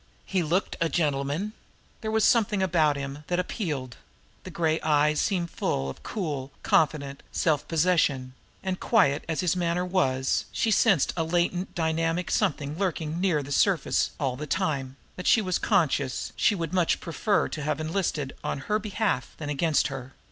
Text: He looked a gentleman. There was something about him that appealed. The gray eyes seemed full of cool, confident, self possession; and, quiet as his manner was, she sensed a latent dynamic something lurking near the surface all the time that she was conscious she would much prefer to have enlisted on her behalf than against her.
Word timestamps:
He 0.25 0.41
looked 0.41 0.75
a 0.81 0.89
gentleman. 0.89 1.53
There 2.01 2.09
was 2.09 2.23
something 2.23 2.63
about 2.63 2.95
him 2.97 3.23
that 3.27 3.37
appealed. 3.37 3.97
The 4.45 4.49
gray 4.49 4.81
eyes 4.81 5.21
seemed 5.21 5.51
full 5.51 5.91
of 5.91 6.01
cool, 6.01 6.49
confident, 6.63 7.21
self 7.31 7.67
possession; 7.67 8.33
and, 8.63 8.79
quiet 8.79 9.23
as 9.29 9.41
his 9.41 9.55
manner 9.55 9.85
was, 9.85 10.45
she 10.51 10.71
sensed 10.71 11.13
a 11.15 11.23
latent 11.23 11.75
dynamic 11.75 12.31
something 12.31 12.79
lurking 12.79 13.21
near 13.21 13.43
the 13.43 13.51
surface 13.51 14.09
all 14.19 14.35
the 14.35 14.47
time 14.47 14.95
that 15.17 15.27
she 15.27 15.39
was 15.39 15.59
conscious 15.59 16.33
she 16.35 16.55
would 16.55 16.73
much 16.73 16.99
prefer 16.99 17.47
to 17.49 17.61
have 17.61 17.79
enlisted 17.79 18.35
on 18.43 18.61
her 18.71 18.79
behalf 18.79 19.35
than 19.37 19.49
against 19.49 19.89
her. 19.89 20.15